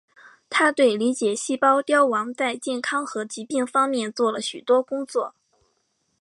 [0.49, 5.35] 他对理解细胞凋亡在健康和疾病方面做了许多工作。